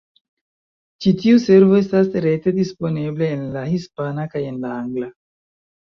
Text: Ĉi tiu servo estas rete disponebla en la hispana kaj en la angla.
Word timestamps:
Ĉi 1.05 1.13
tiu 1.19 1.41
servo 1.43 1.77
estas 1.81 2.11
rete 2.27 2.55
disponebla 2.57 3.31
en 3.37 3.47
la 3.59 3.67
hispana 3.77 4.31
kaj 4.37 4.47
en 4.53 4.63
la 4.69 4.77
angla. 4.85 5.17